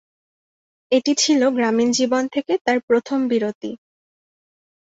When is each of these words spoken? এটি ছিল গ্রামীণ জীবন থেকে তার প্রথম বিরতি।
এটি 0.91 1.13
ছিল 1.15 1.41
গ্রামীণ 1.49 1.89
জীবন 1.91 2.23
থেকে 2.27 2.53
তার 2.65 2.77
প্রথম 2.87 3.19
বিরতি। 3.27 3.71